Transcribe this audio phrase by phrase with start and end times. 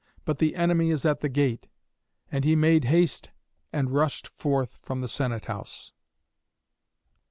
[0.25, 1.67] But the enemy is at the gate."
[2.31, 3.29] And he made haste
[3.71, 5.93] and rushed forth from the senate house.